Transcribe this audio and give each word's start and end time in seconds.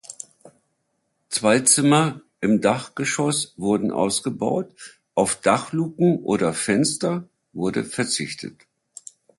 Zwei 1.29 1.59
Zimmer 1.59 2.21
im 2.39 2.59
Dachgeschoss 2.59 3.53
wurden 3.57 3.91
ausgebaut, 3.91 4.73
auf 5.13 5.35
Dachluken 5.41 6.23
oder 6.23 6.53
-fenster 6.53 7.25
wurde 7.53 7.83
verzichtet. 7.85 8.63